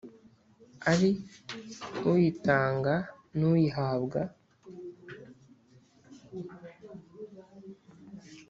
[0.91, 1.09] ari
[2.11, 2.95] uyitanga
[3.37, 4.21] n’uyihabwa